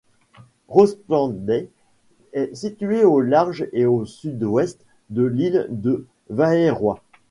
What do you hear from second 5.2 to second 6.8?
l'île de Værøy.